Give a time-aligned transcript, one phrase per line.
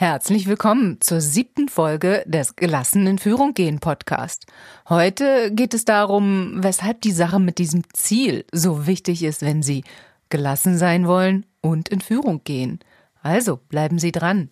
[0.00, 4.46] Herzlich willkommen zur siebten Folge des Gelassenen Führung gehen Podcast.
[4.88, 9.82] Heute geht es darum, weshalb die Sache mit diesem Ziel so wichtig ist, wenn Sie
[10.28, 12.78] gelassen sein wollen und in Führung gehen.
[13.22, 14.50] Also bleiben Sie dran.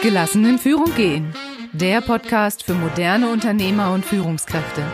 [0.00, 1.34] Gelassen in Führung gehen.
[1.72, 4.84] Der Podcast für moderne Unternehmer und Führungskräfte.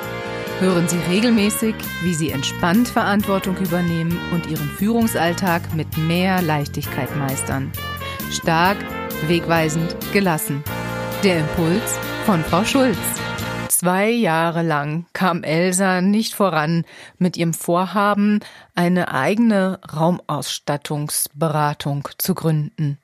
[0.60, 7.70] Hören Sie regelmäßig, wie Sie entspannt Verantwortung übernehmen und Ihren Führungsalltag mit mehr Leichtigkeit meistern.
[8.30, 8.78] Stark
[9.28, 10.64] Wegweisend gelassen.
[11.22, 12.98] Der Impuls von Frau Schulz.
[13.68, 16.84] Zwei Jahre lang kam Elsa nicht voran
[17.18, 18.40] mit ihrem Vorhaben,
[18.74, 22.98] eine eigene Raumausstattungsberatung zu gründen.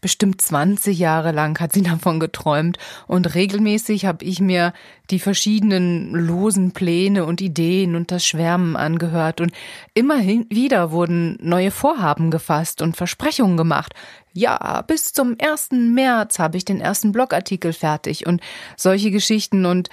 [0.00, 4.72] Bestimmt 20 Jahre lang hat sie davon geträumt und regelmäßig habe ich mir
[5.10, 9.52] die verschiedenen losen Pläne und Ideen und das Schwärmen angehört und
[9.94, 13.94] immerhin wieder wurden neue Vorhaben gefasst und Versprechungen gemacht.
[14.32, 15.70] Ja, bis zum 1.
[15.72, 18.40] März habe ich den ersten Blogartikel fertig und
[18.76, 19.88] solche Geschichten und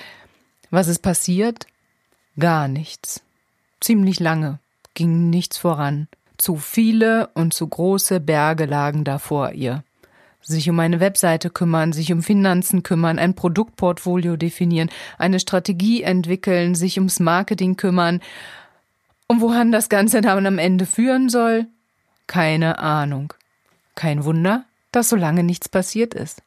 [0.69, 1.65] was ist passiert?
[2.37, 3.21] Gar nichts.
[3.80, 4.59] Ziemlich lange
[4.93, 6.08] ging nichts voran.
[6.37, 9.83] Zu viele und zu große Berge lagen da vor ihr
[10.45, 16.75] sich um eine Webseite kümmern, sich um Finanzen kümmern, ein Produktportfolio definieren, eine Strategie entwickeln,
[16.75, 18.21] sich ums Marketing kümmern.
[19.27, 21.65] Und wohin das Ganze dann am Ende führen soll?
[22.27, 23.33] Keine Ahnung.
[23.95, 26.41] Kein Wunder, dass so lange nichts passiert ist.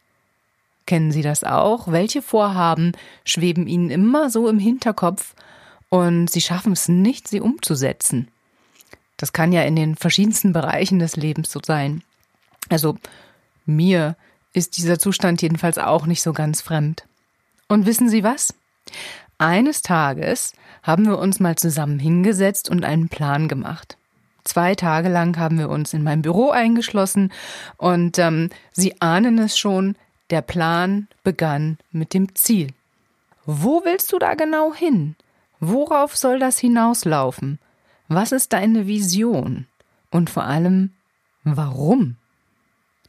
[0.86, 1.88] Kennen Sie das auch?
[1.88, 2.92] Welche Vorhaben
[3.24, 5.34] schweben Ihnen immer so im Hinterkopf
[5.88, 8.28] und Sie schaffen es nicht, sie umzusetzen?
[9.16, 12.02] Das kann ja in den verschiedensten Bereichen des Lebens so sein.
[12.70, 12.96] Also
[13.68, 14.16] mir
[14.52, 17.04] ist dieser Zustand jedenfalls auch nicht so ganz fremd.
[17.68, 18.54] Und wissen Sie was?
[19.36, 20.52] Eines Tages
[20.82, 23.96] haben wir uns mal zusammen hingesetzt und einen Plan gemacht.
[24.42, 27.32] Zwei Tage lang haben wir uns in mein Büro eingeschlossen
[27.76, 29.96] und ähm, Sie ahnen es schon,
[30.30, 32.68] der Plan begann mit dem Ziel.
[33.44, 35.16] Wo willst du da genau hin?
[35.60, 37.58] Worauf soll das hinauslaufen?
[38.08, 39.66] Was ist deine Vision?
[40.10, 40.92] Und vor allem,
[41.44, 42.16] warum?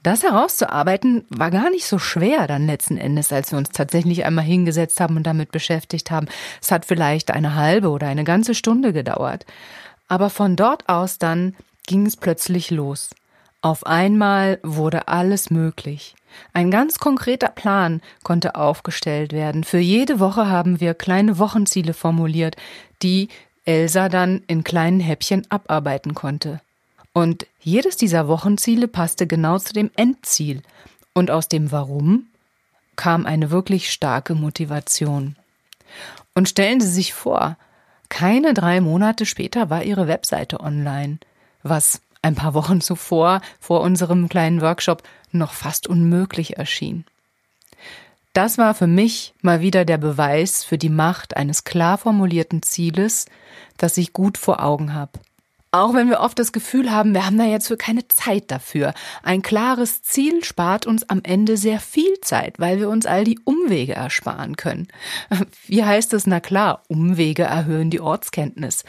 [0.02, 4.46] Das herauszuarbeiten war gar nicht so schwer dann letzten Endes, als wir uns tatsächlich einmal
[4.46, 6.28] hingesetzt haben und damit beschäftigt haben.
[6.62, 9.46] Es hat vielleicht eine halbe oder eine ganze Stunde gedauert.
[10.08, 11.56] Aber von dort aus dann
[11.86, 13.10] ging es plötzlich los.
[13.62, 16.16] Auf einmal wurde alles möglich.
[16.54, 19.66] Ein ganz konkreter Plan konnte aufgestellt werden.
[19.66, 22.56] Für jede Woche haben wir kleine Wochenziele formuliert,
[23.02, 23.28] die
[23.66, 26.62] Elsa dann in kleinen Häppchen abarbeiten konnte.
[27.20, 30.62] Und jedes dieser Wochenziele passte genau zu dem Endziel.
[31.12, 32.28] Und aus dem Warum
[32.96, 35.36] kam eine wirklich starke Motivation.
[36.34, 37.58] Und stellen Sie sich vor,
[38.08, 41.20] keine drei Monate später war Ihre Webseite online,
[41.62, 45.04] was ein paar Wochen zuvor, vor unserem kleinen Workshop,
[45.34, 47.04] noch fast unmöglich erschien.
[48.32, 53.26] Das war für mich mal wieder der Beweis für die Macht eines klar formulierten Zieles,
[53.76, 55.20] das ich gut vor Augen habe.
[55.72, 58.94] Auch wenn wir oft das Gefühl haben, wir haben da jetzt für keine Zeit dafür.
[59.22, 63.40] Ein klares Ziel spart uns am Ende sehr viel Zeit, weil wir uns all die
[63.44, 64.88] Umwege ersparen können.
[65.68, 66.26] Wie heißt es?
[66.26, 68.84] Na klar, Umwege erhöhen die Ortskenntnis.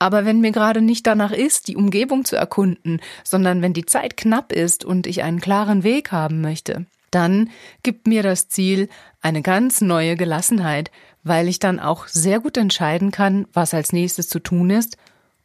[0.00, 4.16] Aber wenn mir gerade nicht danach ist, die Umgebung zu erkunden, sondern wenn die Zeit
[4.16, 7.50] knapp ist und ich einen klaren Weg haben möchte, dann
[7.84, 8.88] gibt mir das Ziel
[9.20, 10.90] eine ganz neue Gelassenheit,
[11.22, 14.96] weil ich dann auch sehr gut entscheiden kann, was als nächstes zu tun ist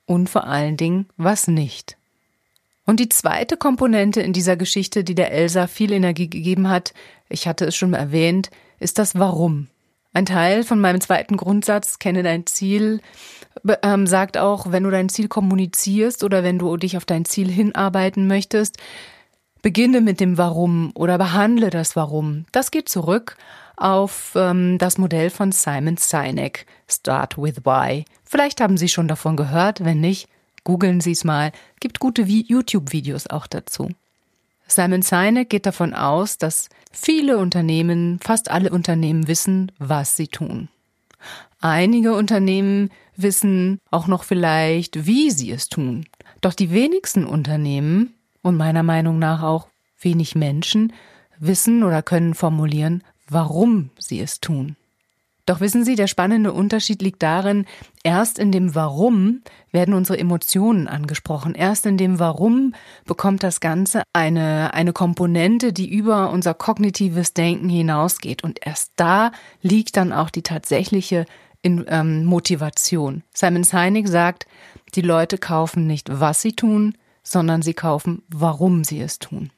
[0.06, 1.98] und vor allen Dingen was nicht.
[2.86, 6.94] Und die zweite Komponente in dieser Geschichte, die der Elsa viel Energie gegeben hat,
[7.30, 9.68] ich hatte es schon erwähnt, ist das Warum.
[10.14, 13.02] Ein Teil von meinem zweiten Grundsatz, kenne dein Ziel,
[13.82, 17.50] ähm, sagt auch, wenn du dein Ziel kommunizierst oder wenn du dich auf dein Ziel
[17.50, 18.78] hinarbeiten möchtest,
[19.62, 22.46] beginne mit dem Warum oder behandle das Warum.
[22.52, 23.36] Das geht zurück
[23.78, 28.06] auf ähm, das Modell von Simon Sinek, Start with Why.
[28.24, 30.28] Vielleicht haben Sie schon davon gehört, wenn nicht,
[30.64, 33.90] googeln Sie es mal, gibt gute YouTube-Videos auch dazu.
[34.68, 40.70] Simon Sinek geht davon aus, dass viele Unternehmen, fast alle Unternehmen wissen, was sie tun.
[41.62, 46.06] Einige Unternehmen wissen auch noch vielleicht, wie sie es tun.
[46.42, 49.68] Doch die wenigsten Unternehmen und meiner Meinung nach auch
[50.00, 50.94] wenig Menschen
[51.40, 54.76] wissen oder können formulieren, warum sie es tun.
[55.46, 57.66] Doch wissen Sie, der spannende Unterschied liegt darin,
[58.04, 59.42] erst in dem Warum
[59.72, 61.54] werden unsere Emotionen angesprochen.
[61.54, 62.74] Erst in dem Warum
[63.06, 68.44] bekommt das Ganze eine, eine Komponente, die über unser kognitives Denken hinausgeht.
[68.44, 69.32] Und erst da
[69.62, 71.28] liegt dann auch die tatsächliche
[71.62, 73.22] in, ähm, Motivation.
[73.32, 74.48] Simon Sinek sagt,
[74.96, 79.52] die Leute kaufen nicht, was sie tun, sondern sie kaufen, warum sie es tun.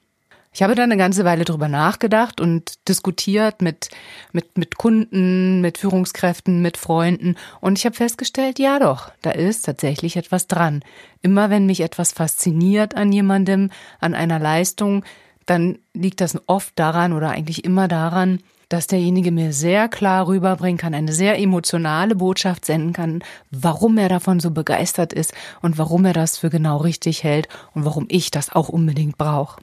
[0.57, 3.89] Ich habe da eine ganze Weile drüber nachgedacht und diskutiert mit,
[4.31, 9.65] mit, mit Kunden, mit Führungskräften, mit Freunden und ich habe festgestellt, ja doch, da ist
[9.65, 10.81] tatsächlich etwas dran.
[11.21, 13.69] Immer wenn mich etwas fasziniert an jemandem,
[13.99, 15.05] an einer Leistung,
[15.45, 20.79] dann liegt das oft daran oder eigentlich immer daran, dass derjenige mir sehr klar rüberbringen
[20.79, 26.03] kann, eine sehr emotionale Botschaft senden kann, warum er davon so begeistert ist und warum
[26.05, 29.61] er das für genau richtig hält und warum ich das auch unbedingt brauche.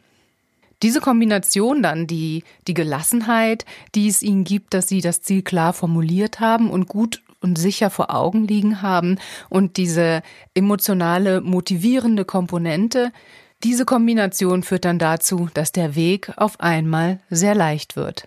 [0.85, 3.65] Diese Kombination dann, die, die Gelassenheit,
[3.95, 7.89] die es ihnen gibt, dass sie das Ziel klar formuliert haben und gut und sicher
[7.89, 9.17] vor Augen liegen haben
[9.49, 10.21] und diese
[10.53, 13.13] emotionale, motivierende Komponente,
[13.63, 18.27] diese Kombination führt dann dazu, dass der Weg auf einmal sehr leicht wird.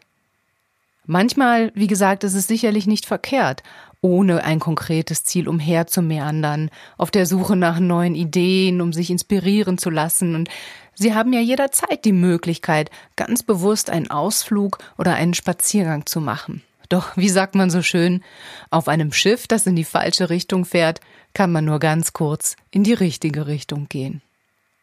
[1.06, 3.62] Manchmal, wie gesagt, ist es sicherlich nicht verkehrt,
[4.02, 9.90] ohne ein konkretes Ziel umherzumeandern, auf der Suche nach neuen Ideen, um sich inspirieren zu
[9.90, 10.36] lassen.
[10.36, 10.50] Und
[10.94, 16.64] Sie haben ja jederzeit die Möglichkeit, ganz bewusst einen Ausflug oder einen Spaziergang zu machen.
[16.90, 18.24] Doch, wie sagt man so schön,
[18.70, 21.02] auf einem Schiff, das in die falsche Richtung fährt,
[21.34, 24.22] kann man nur ganz kurz in die richtige Richtung gehen.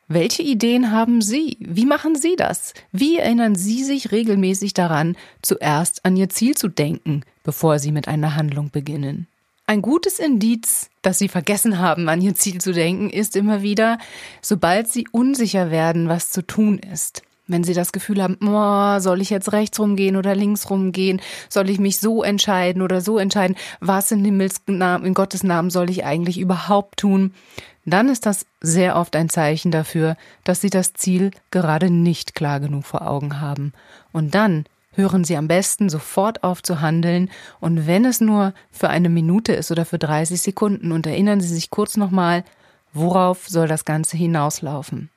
[0.09, 1.57] Welche Ideen haben Sie?
[1.61, 2.75] Wie machen Sie das?
[2.93, 8.07] Wie erinnern Sie sich regelmäßig daran, zuerst an Ihr Ziel zu denken, bevor Sie mit
[8.07, 9.27] einer Handlung beginnen?
[9.67, 13.99] Ein gutes Indiz, dass Sie vergessen haben, an Ihr Ziel zu denken, ist immer wieder,
[14.43, 17.23] sobald Sie unsicher werden, was zu tun ist.
[17.47, 21.21] Wenn Sie das Gefühl haben, oh, soll ich jetzt rechts rumgehen oder links rumgehen?
[21.49, 23.57] Soll ich mich so entscheiden oder so entscheiden?
[23.81, 27.35] Was in Himmels Namen, in Gottes Namen soll ich eigentlich überhaupt tun?
[27.87, 32.61] dann ist das sehr oft ein Zeichen dafür, dass Sie das Ziel gerade nicht klar
[32.61, 33.73] genug vor Augen haben.
[34.13, 37.31] Und dann hören Sie am besten sofort auf zu handeln
[37.61, 41.49] und wenn es nur für eine Minute ist oder für 30 Sekunden und erinnern Sie
[41.49, 42.45] sich kurz nochmal,
[42.93, 45.11] worauf soll das Ganze hinauslaufen.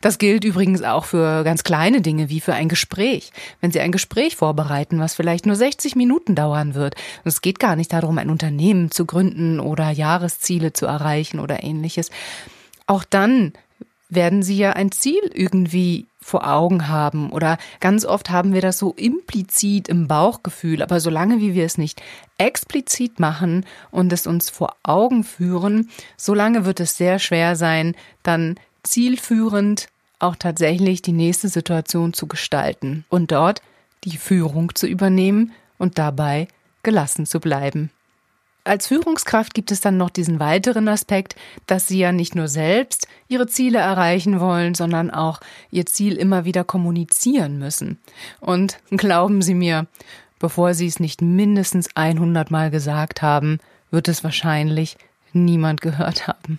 [0.00, 3.30] Das gilt übrigens auch für ganz kleine Dinge wie für ein Gespräch.
[3.60, 6.94] Wenn Sie ein Gespräch vorbereiten, was vielleicht nur 60 Minuten dauern wird,
[7.24, 11.62] und es geht gar nicht darum, ein Unternehmen zu gründen oder Jahresziele zu erreichen oder
[11.62, 12.10] ähnliches,
[12.86, 13.52] auch dann
[14.08, 18.78] werden Sie ja ein Ziel irgendwie vor Augen haben oder ganz oft haben wir das
[18.78, 22.02] so implizit im Bauchgefühl, aber solange wie wir es nicht
[22.36, 27.94] explizit machen und es uns vor Augen führen, solange wird es sehr schwer sein,
[28.24, 28.56] dann
[28.86, 29.88] zielführend
[30.18, 33.60] auch tatsächlich die nächste Situation zu gestalten und dort
[34.04, 36.48] die Führung zu übernehmen und dabei
[36.82, 37.90] gelassen zu bleiben.
[38.64, 41.36] Als Führungskraft gibt es dann noch diesen weiteren Aspekt,
[41.66, 45.40] dass Sie ja nicht nur selbst Ihre Ziele erreichen wollen, sondern auch
[45.70, 47.98] Ihr Ziel immer wieder kommunizieren müssen.
[48.40, 49.86] Und glauben Sie mir,
[50.40, 53.60] bevor Sie es nicht mindestens 100 Mal gesagt haben,
[53.92, 54.96] wird es wahrscheinlich
[55.32, 56.58] niemand gehört haben.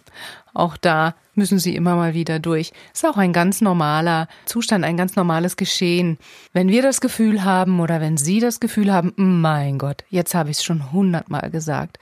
[0.58, 2.72] Auch da müssen sie immer mal wieder durch.
[2.92, 6.18] Ist auch ein ganz normaler Zustand, ein ganz normales Geschehen.
[6.52, 10.50] Wenn wir das Gefühl haben oder wenn Sie das Gefühl haben, mein Gott, jetzt habe
[10.50, 12.00] ich es schon hundertmal gesagt,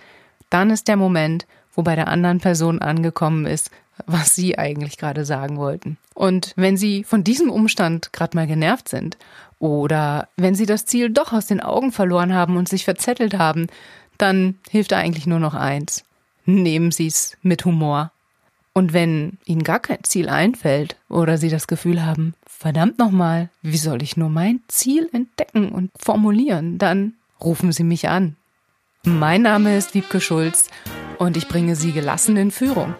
[0.49, 3.71] dann ist der Moment, wo bei der anderen Person angekommen ist,
[4.05, 5.97] was Sie eigentlich gerade sagen wollten.
[6.13, 9.17] Und wenn Sie von diesem Umstand gerade mal genervt sind
[9.59, 13.67] oder wenn Sie das Ziel doch aus den Augen verloren haben und sich verzettelt haben,
[14.17, 16.05] dann hilft eigentlich nur noch eins
[16.45, 18.11] nehmen Sie es mit Humor.
[18.77, 23.77] Und wenn Ihnen gar kein Ziel einfällt oder Sie das Gefühl haben, verdammt nochmal, wie
[23.77, 28.35] soll ich nur mein Ziel entdecken und formulieren, dann rufen Sie mich an.
[29.05, 30.69] Mein Name ist Wiebke Schulz
[31.19, 32.95] und ich bringe Sie gelassen in Führung.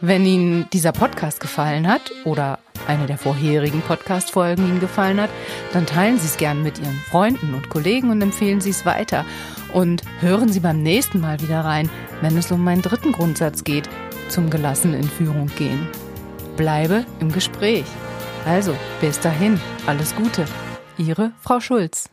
[0.00, 5.30] Wenn Ihnen dieser Podcast gefallen hat oder eine der vorherigen Podcast-Folgen Ihnen gefallen hat,
[5.72, 9.24] dann teilen Sie es gern mit Ihren Freunden und Kollegen und empfehlen Sie es weiter.
[9.72, 11.88] Und hören Sie beim nächsten Mal wieder rein,
[12.22, 13.88] wenn es um meinen dritten Grundsatz geht,
[14.32, 15.86] zum gelassen in Führung gehen.
[16.56, 17.84] Bleibe im Gespräch.
[18.44, 20.46] Also, bis dahin, alles Gute.
[20.98, 22.08] Ihre Frau Schulz.